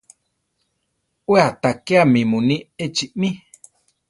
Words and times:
We 1.31 1.37
aʼtakéame 1.47 2.19
muní 2.31 2.55
echi 2.83 3.05
mí. 3.19 3.29